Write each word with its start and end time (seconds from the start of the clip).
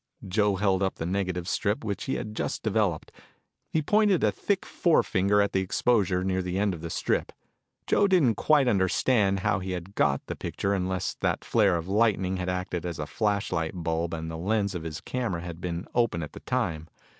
Joe 0.27 0.55
held 0.55 0.81
up 0.81 0.95
the 0.95 1.05
negative 1.05 1.47
strip 1.47 1.83
which 1.85 2.05
he 2.05 2.15
had 2.15 2.33
just 2.35 2.63
developed. 2.63 3.11
He 3.69 3.83
pointed 3.83 4.23
a 4.23 4.31
thick 4.31 4.65
forefinger 4.65 5.43
at 5.43 5.51
the 5.51 5.59
exposure 5.61 6.23
near 6.23 6.41
the 6.41 6.57
end 6.57 6.73
of 6.73 6.81
the 6.81 6.89
strip. 6.89 7.31
Joe 7.85 8.07
didn't 8.07 8.33
quite 8.33 8.67
understand 8.67 9.41
how 9.41 9.59
he 9.59 9.73
had 9.73 9.93
got 9.93 10.25
the 10.25 10.35
picture 10.35 10.73
unless 10.73 11.13
that 11.19 11.45
flare 11.45 11.75
of 11.77 11.87
lightning 11.87 12.37
had 12.37 12.49
acted 12.49 12.83
as 12.83 12.97
a 12.97 13.05
flashlight 13.05 13.73
bulb 13.75 14.15
and 14.15 14.31
the 14.31 14.37
lens 14.39 14.73
of 14.73 14.81
his 14.81 15.01
camera 15.01 15.41
had 15.41 15.61
been 15.61 15.85
open 15.93 16.23
at 16.23 16.33
the 16.33 16.39
time. 16.39 16.87